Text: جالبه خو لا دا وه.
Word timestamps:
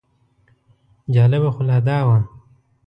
جالبه 1.13 1.49
خو 1.55 1.61
لا 1.69 1.77
دا 1.87 1.97
وه. 2.07 2.17